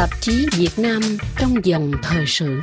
[0.00, 1.00] Tạp chí Việt Nam
[1.38, 2.60] trong dòng thời sự.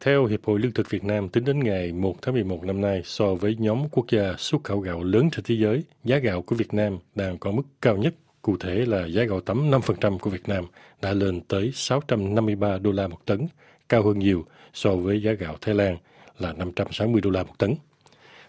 [0.00, 3.02] Theo Hiệp hội Lương thực Việt Nam, tính đến ngày 1 tháng 11 năm nay,
[3.04, 6.56] so với nhóm quốc gia xuất khẩu gạo lớn trên thế giới, giá gạo của
[6.56, 8.14] Việt Nam đang có mức cao nhất.
[8.42, 10.64] Cụ thể là giá gạo tấm 5% của Việt Nam
[11.02, 13.46] đã lên tới 653 đô la một tấn,
[13.88, 15.96] cao hơn nhiều so với giá gạo Thái Lan
[16.38, 17.74] là 560 đô la một tấn.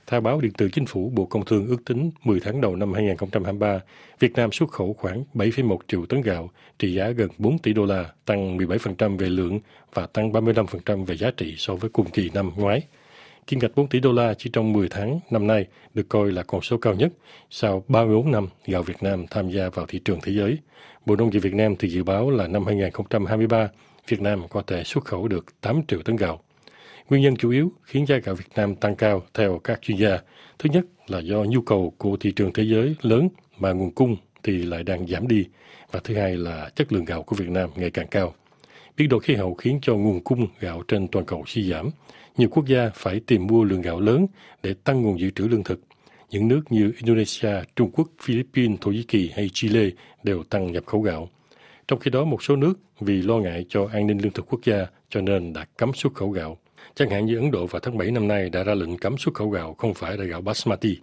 [0.08, 2.94] Theo báo điện tử chính phủ, Bộ Công Thương ước tính 10 tháng đầu năm
[2.94, 3.80] 2023,
[4.20, 6.50] Việt Nam xuất khẩu khoảng 7,1 triệu tấn gạo,
[6.80, 9.60] trị giá gần 4 tỷ đô la, tăng 17% về lượng
[9.94, 12.82] và tăng 35% về giá trị so với cùng kỳ năm ngoái.
[13.48, 16.44] Kim ngạch 4 tỷ đô la chỉ trong 10 tháng năm nay được coi là
[16.44, 17.12] con số cao nhất
[17.50, 20.58] sau 34 năm gạo Việt Nam tham gia vào thị trường thế giới.
[21.06, 23.70] Bộ Nông nghiệp Việt Nam thì dự báo là năm 2023,
[24.08, 26.42] Việt Nam có thể xuất khẩu được 8 triệu tấn gạo.
[27.10, 30.20] Nguyên nhân chủ yếu khiến giá gạo Việt Nam tăng cao theo các chuyên gia.
[30.60, 34.16] Thứ nhất là do nhu cầu của thị trường thế giới lớn mà nguồn cung
[34.44, 35.46] thì lại đang giảm đi.
[35.92, 38.34] Và thứ hai là chất lượng gạo của Việt Nam ngày càng cao.
[38.98, 41.90] Biến đổi khí hậu khiến cho nguồn cung gạo trên toàn cầu suy giảm.
[42.38, 44.28] Nhiều quốc gia phải tìm mua lượng gạo lớn
[44.64, 45.80] để tăng nguồn dự trữ lương thực.
[46.30, 49.90] Những nước như Indonesia, Trung Quốc, Philippines, Thổ Nhĩ Kỳ hay Chile
[50.24, 51.30] đều tăng nhập khẩu gạo.
[51.88, 54.60] Trong khi đó, một số nước vì lo ngại cho an ninh lương thực quốc
[54.66, 56.58] gia cho nên đã cấm xuất khẩu gạo.
[56.96, 59.34] Chẳng hạn như Ấn Độ vào tháng 7 năm nay đã ra lệnh cấm xuất
[59.34, 60.98] khẩu gạo không phải là gạo basmati.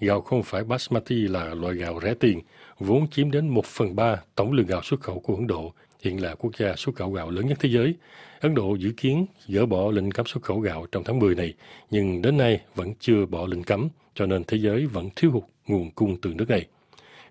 [0.00, 2.40] Gạo không phải basmati là loại gạo rẻ tiền,
[2.78, 6.22] vốn chiếm đến 1 phần 3 tổng lượng gạo xuất khẩu của Ấn Độ, hiện
[6.22, 7.94] là quốc gia xuất khẩu gạo lớn nhất thế giới.
[8.40, 11.54] Ấn Độ dự kiến dỡ bỏ lệnh cấm xuất khẩu gạo trong tháng 10 này,
[11.90, 15.44] nhưng đến nay vẫn chưa bỏ lệnh cấm, cho nên thế giới vẫn thiếu hụt
[15.66, 16.66] nguồn cung từ nước này.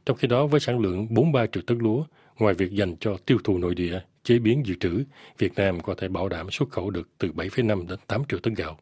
[0.06, 2.04] Trong khi đó, với sản lượng 43 triệu tấn lúa,
[2.39, 5.03] ngoài việc dành cho tiêu thụ nội địa, chế biến dự trữ,
[5.38, 8.53] Việt Nam có thể bảo đảm xuất khẩu được từ 7,5 đến 8 triệu tấn
[8.53, 8.78] gạo.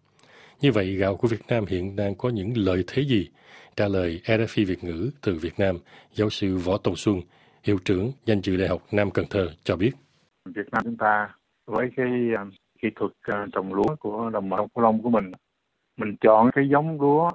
[0.62, 3.30] Như vậy, gạo của Việt Nam hiện đang có những lợi thế gì?
[3.76, 5.76] Trả lời RFI Việt ngữ từ Việt Nam,
[6.12, 7.22] giáo sư Võ Tùng Xuân,
[7.64, 9.92] hiệu trưởng danh dự Đại học Nam Cần Thơ cho biết.
[10.56, 11.30] Việt Nam chúng ta
[11.66, 12.08] với cái
[12.38, 12.46] ờ,
[12.82, 15.32] kỹ thuật ờ, trồng lúa của đồng bằng Cửu Long của mình,
[15.98, 17.32] mình chọn cái giống lúa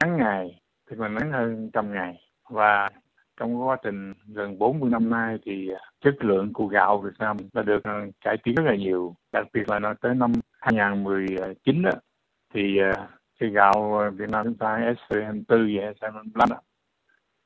[0.00, 2.14] ngắn ngày, thì mình ngắn hơn trăm ngày
[2.50, 2.90] và
[3.36, 5.70] trong quá trình gần 40 năm nay thì
[6.00, 7.92] chất lượng của gạo Việt Nam đã được ờ,
[8.24, 9.14] cải tiến rất là nhiều.
[9.32, 11.90] Đặc biệt là nó tới năm 2019 đó,
[12.54, 13.06] thì ờ,
[13.40, 16.56] cái gạo ờ, Việt Nam chúng ta S24 và S25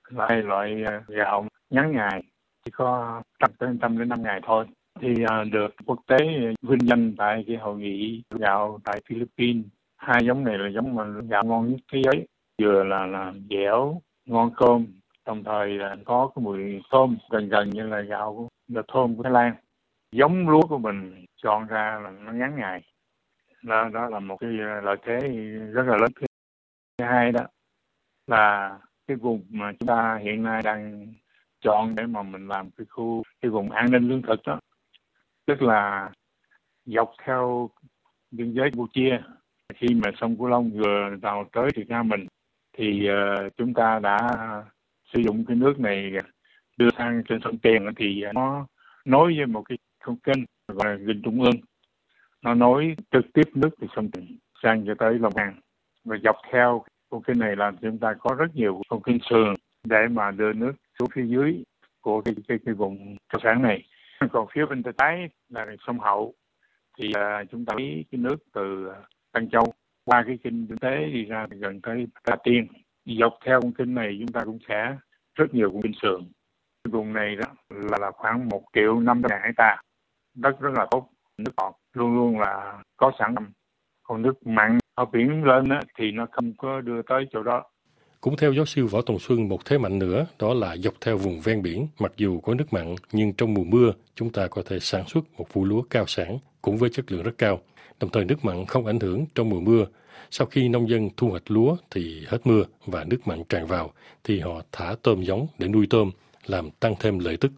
[0.09, 2.22] là hai loại gạo ngắn ngày,
[2.65, 4.67] chỉ có trăm tới trăm đến năm ngày thôi.
[5.01, 5.15] Thì
[5.53, 6.17] được quốc tế
[6.62, 9.65] vinh danh tại cái hội nghị gạo tại Philippines.
[9.97, 12.27] Hai giống này là giống mà gạo ngon nhất thế giới.
[12.62, 14.87] Vừa là là dẻo, ngon cơm
[15.26, 19.22] đồng thời là có cái mùi thơm gần gần như là gạo là thơm của
[19.22, 19.54] Thái Lan.
[20.12, 22.82] Giống lúa của mình chọn ra là nó ngắn ngày.
[23.62, 25.19] Đó, đó là một cái ờ, lợi thế
[25.72, 26.10] rất là lớn.
[26.20, 26.26] Thứ
[27.06, 27.47] hai đó
[28.26, 31.06] là cái vùng mà chúng ta hiện nay đang
[31.60, 34.60] chọn để mà mình làm cái khu cái vùng an ninh lương thực đó.
[35.47, 36.10] Tức là
[36.84, 37.70] dọc theo
[38.30, 39.19] biên giới Campuchia
[39.75, 42.26] khi mà sông Cửu Long vừa vào tới Việt Nam mình
[42.78, 44.19] thì uh, chúng ta đã
[45.12, 46.12] sử dụng cái nước này
[46.76, 48.66] đưa sang trên sông Tiền thì nó
[49.04, 50.38] nối với một cái con kênh
[50.69, 51.56] gọi là kênh Trung ương.
[52.43, 55.60] Nó nối trực tiếp nước từ sông Tiền sang cho tới Long An.
[56.04, 59.54] Và dọc theo con kênh này là chúng ta có rất nhiều con kênh sườn
[59.84, 61.62] để mà đưa nước xuống phía dưới
[62.00, 63.84] của cái cái, cái vùng cao sản này.
[64.32, 66.34] Còn phía bên tay trái là sông Hậu.
[66.98, 69.00] Thì uh, chúng ta lấy cái nước từ à,
[69.32, 69.72] Tân Châu
[70.04, 72.66] qua cái kinh tế đi ra gần tới Cà Tiên
[73.05, 74.97] dọc theo con kênh này chúng ta cũng sẽ
[75.34, 76.33] rất nhiều vùng kinh sườn.
[76.88, 79.77] Vùng này đó là, là khoảng một triệu năm trăm ngàn hecta
[80.34, 83.34] đất rất là tốt nước ngọt luôn luôn là có sẵn
[84.03, 87.65] còn nước mặn ở biển lên á, thì nó không có đưa tới chỗ đó.
[88.21, 91.16] Cũng theo giáo sư Võ Tùng Xuân, một thế mạnh nữa đó là dọc theo
[91.16, 94.62] vùng ven biển, mặc dù có nước mặn, nhưng trong mùa mưa chúng ta có
[94.66, 97.60] thể sản xuất một vụ lúa cao sản cũng với chất lượng rất cao.
[98.00, 99.84] Đồng thời nước mặn không ảnh hưởng trong mùa mưa
[100.31, 103.92] sau khi nông dân thu hoạch lúa thì hết mưa và nước mặn tràn vào,
[104.25, 106.10] thì họ thả tôm giống để nuôi tôm,
[106.47, 107.53] làm tăng thêm lợi tức.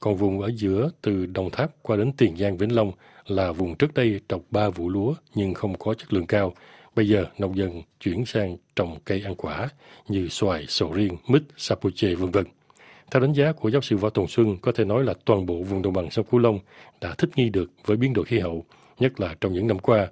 [0.00, 2.92] Còn vùng ở giữa từ Đồng Tháp qua đến Tiền Giang Vĩnh Long
[3.26, 6.54] là vùng trước đây trồng ba vụ lúa nhưng không có chất lượng cao.
[6.96, 9.68] Bây giờ nông dân chuyển sang trồng cây ăn quả
[10.08, 12.44] như xoài, sầu riêng, mít, sapoche vân vân.
[13.10, 15.62] Theo đánh giá của giáo sư Võ Tùng Xuân, có thể nói là toàn bộ
[15.62, 16.58] vùng đồng bằng sông Cửu Long
[17.00, 18.64] đã thích nghi được với biến đổi khí hậu,
[18.98, 20.08] nhất là trong những năm qua,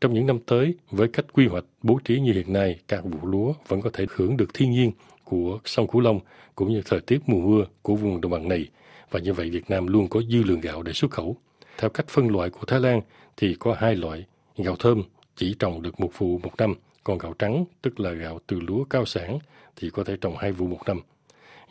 [0.00, 3.28] trong những năm tới, với cách quy hoạch bố trí như hiện nay, các vụ
[3.28, 4.92] lúa vẫn có thể hưởng được thiên nhiên
[5.24, 6.20] của sông Cửu Long
[6.54, 8.68] cũng như thời tiết mùa mưa của vùng đồng bằng này.
[9.10, 11.36] Và như vậy Việt Nam luôn có dư lượng gạo để xuất khẩu.
[11.78, 13.00] Theo cách phân loại của Thái Lan
[13.36, 14.24] thì có hai loại.
[14.56, 15.02] Gạo thơm
[15.36, 18.84] chỉ trồng được một vụ một năm, còn gạo trắng tức là gạo từ lúa
[18.84, 19.38] cao sản
[19.76, 21.00] thì có thể trồng hai vụ một năm.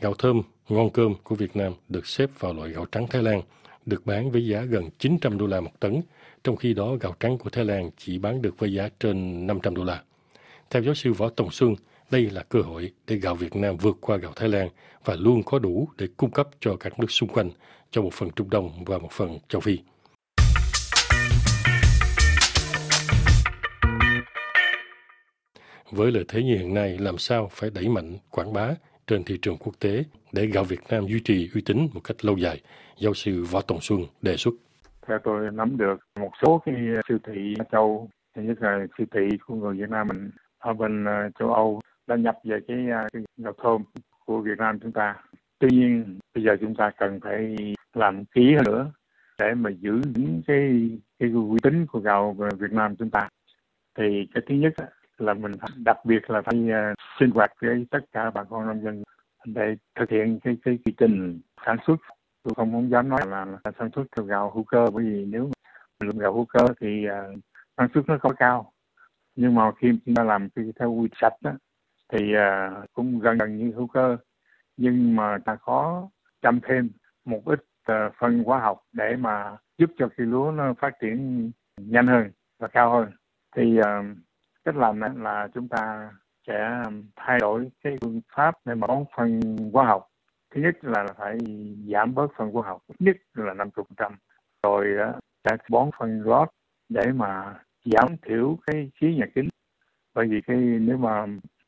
[0.01, 3.41] Gạo thơm, ngon cơm của Việt Nam được xếp vào loại gạo trắng Thái Lan,
[3.85, 6.01] được bán với giá gần 900 đô la một tấn,
[6.43, 9.75] trong khi đó gạo trắng của Thái Lan chỉ bán được với giá trên 500
[9.75, 10.03] đô la.
[10.69, 11.75] Theo giáo sư Võ Tòng Xuân,
[12.11, 14.69] đây là cơ hội để gạo Việt Nam vượt qua gạo Thái Lan
[15.05, 17.49] và luôn có đủ để cung cấp cho các nước xung quanh,
[17.91, 19.77] cho một phần Trung Đông và một phần châu Phi.
[25.91, 28.73] Với lợi thế như hiện nay, làm sao phải đẩy mạnh quảng bá
[29.07, 32.25] trên thị trường quốc tế để gạo Việt Nam duy trì uy tín một cách
[32.25, 32.61] lâu dài,
[32.97, 34.53] giáo sư Võ Tòng Xuân đề xuất.
[35.07, 36.75] Theo tôi nắm được một số cái
[37.07, 40.29] siêu thị châu, nhất là siêu thị của người Việt Nam mình
[40.59, 43.83] ở bên ờ, châu Âu đã nhập về cái, ờ, cái gạo thơm
[44.25, 45.15] của Việt Nam chúng ta.
[45.59, 47.55] Tuy nhiên bây giờ chúng ta cần phải
[47.93, 48.91] làm kỹ hơn nữa
[49.39, 53.29] để mà giữ những cái cái uy tín của gạo Việt Nam chúng ta.
[53.97, 54.73] Thì cái thứ nhất
[55.17, 58.83] là mình đặc biệt là phải ờ, sinh hoạt với tất cả bà con nông
[58.83, 59.03] dân
[59.45, 61.95] để thực hiện cái cái quy trình sản xuất.
[62.43, 65.25] Tôi không muốn dám nói là, là sản xuất theo gạo hữu cơ bởi vì
[65.25, 65.49] nếu
[65.99, 67.39] lượng gạo hữu cơ thì uh,
[67.77, 68.71] năng suất nó có cao.
[69.35, 71.51] Nhưng mà khi chúng ta làm cái theo quy sạch đó,
[72.13, 74.17] thì uh, cũng gần gần như hữu cơ.
[74.77, 76.09] Nhưng mà ta có
[76.41, 76.89] chăm thêm
[77.25, 77.59] một ít
[77.91, 82.31] uh, phân hóa học để mà giúp cho cây lúa nó phát triển nhanh hơn
[82.59, 83.11] và cao hơn.
[83.55, 84.17] Thì uh,
[84.65, 86.11] cách làm này là chúng ta
[86.47, 86.83] sẽ
[87.15, 89.39] thay đổi cái phương pháp để mà bón phân
[89.73, 90.07] hóa học.
[90.55, 91.37] Thứ nhất là phải
[91.93, 94.15] giảm bớt phân hóa học ít nhất là 50 trăm.
[94.63, 96.49] Rồi ờ, sẽ bón phân lót
[96.89, 99.49] để mà giảm thiểu cái khí nhà kính.
[100.13, 101.25] Bởi vì cái nếu mà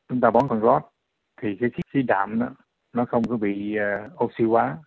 [0.08, 0.82] chúng ta bón phân lót
[1.42, 2.48] thì cái khí đạm đó
[2.92, 4.78] nó không có bị uh, oxy hóa.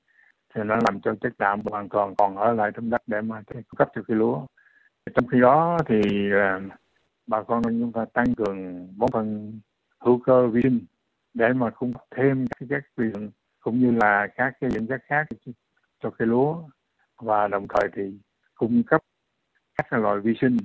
[0.56, 3.42] Thì nó làm cho chất đạm hoàn toàn còn ở lại trong đất để mà
[3.48, 4.46] cung cấp cho cây lúa.
[5.16, 6.00] Trong khi đó thì
[6.34, 6.72] uh,
[7.28, 9.60] bà con chúng ta tăng cường bón phân
[10.01, 10.80] hữu cơ vi sinh
[11.33, 14.88] để mà cung cấp thêm các chất vi lượng cũng như là các cái dưỡng
[14.88, 15.27] chất khác
[16.03, 16.63] cho cây lúa.
[17.18, 18.19] Và đồng thời thì
[18.56, 19.01] cung cấp
[19.75, 20.57] các loại vi sinh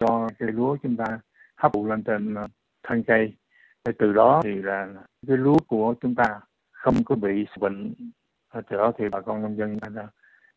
[0.00, 1.20] cho cây lúa chúng ta
[1.56, 2.46] hấp thụ lên trên ờ,
[2.82, 3.36] thân cây.
[3.84, 4.88] Để từ đó thì là
[5.26, 6.40] cái lúa của chúng ta
[6.70, 7.94] không có bị bệnh.
[8.54, 9.78] Từ đó thì bà con nông dân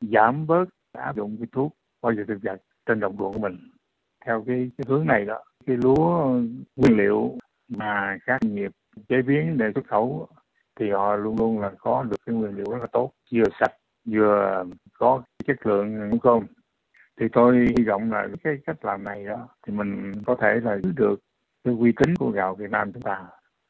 [0.01, 3.69] giảm bớt áp dụng cái thuốc bao giờ thực vật trên đồng ruộng của mình.
[4.25, 6.39] Theo cái, cái hướng này đó cái lúa
[6.75, 7.37] nguyên liệu
[7.67, 8.71] mà các doanh nghiệp
[9.09, 10.27] chế biến để xuất khẩu
[10.79, 13.73] thì họ luôn luôn là có được cái nguyên liệu rất là tốt, vừa sạch,
[14.05, 14.63] vừa
[14.93, 16.45] có chất lượng đúng không?
[17.19, 20.77] thì tôi hy vọng là cái cách làm này đó thì mình có thể là
[20.77, 21.19] giữ được
[21.63, 23.25] cái uy tín của gạo Việt Nam chúng ta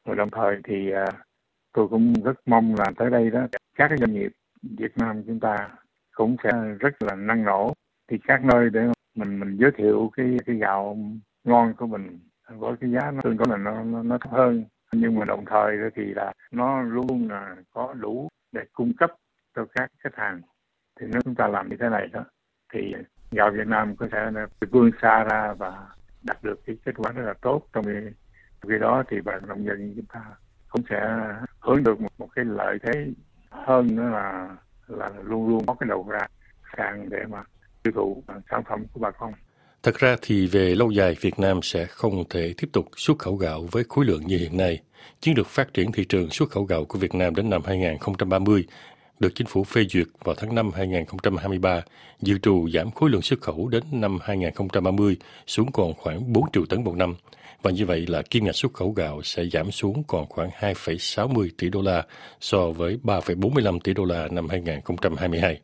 [0.06, 1.06] rồi đồng thời thì à,
[1.72, 4.32] tôi cũng rất mong là tới đây đó, các cái doanh nghiệp
[4.62, 5.68] Việt Nam chúng ta
[6.14, 6.50] cũng sẽ
[6.80, 7.74] rất là năng nổ
[8.10, 8.80] thì các nơi để
[9.14, 10.96] mình mình giới thiệu cái cái gạo
[11.44, 14.64] ngon của mình với cái giá nó tương đối là nó, nó nó thấp hơn.
[14.92, 19.10] Nhưng mà đồng thời thì là nó luôn là có đủ để cung cấp
[19.56, 20.40] cho các khách hàng.
[21.00, 22.24] Thì nếu chúng ta làm như thế này đó
[22.72, 22.94] thì
[23.30, 25.86] gạo Việt Nam có thể là vươn xa ra và
[26.22, 28.10] đạt được cái kết quả rất là tốt trong khi,
[28.62, 29.02] trong khi đó.
[29.08, 30.20] Thì bà nông dân chúng ta
[30.68, 31.16] cũng sẽ
[31.60, 33.12] hướng được một, một cái lợi thế
[33.50, 34.56] hơn nữa là
[34.86, 36.26] là luôn luôn có cái đầu ra
[36.76, 37.42] sàn để mà
[37.82, 39.32] tiêu thụ sản phẩm của bà con.
[39.86, 43.36] Thật ra thì về lâu dài Việt Nam sẽ không thể tiếp tục xuất khẩu
[43.36, 44.80] gạo với khối lượng như hiện nay.
[45.20, 48.64] Chiến lược phát triển thị trường xuất khẩu gạo của Việt Nam đến năm 2030
[49.18, 51.82] được chính phủ phê duyệt vào tháng 5 2023,
[52.20, 55.16] dự trù giảm khối lượng xuất khẩu đến năm 2030
[55.46, 57.16] xuống còn khoảng 4 triệu tấn một năm.
[57.62, 61.48] Và như vậy là kim ngạch xuất khẩu gạo sẽ giảm xuống còn khoảng 2,60
[61.58, 62.04] tỷ đô la
[62.40, 65.60] so với 3,45 tỷ đô la năm 2022.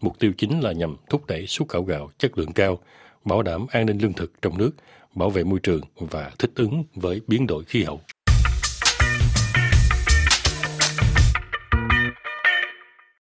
[0.00, 2.78] Mục tiêu chính là nhằm thúc đẩy xuất khẩu gạo chất lượng cao,
[3.24, 4.70] bảo đảm an ninh lương thực trong nước,
[5.14, 8.00] bảo vệ môi trường và thích ứng với biến đổi khí hậu.